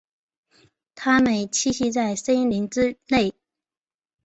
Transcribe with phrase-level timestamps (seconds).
[0.95, 3.35] 它们栖息在森林之内。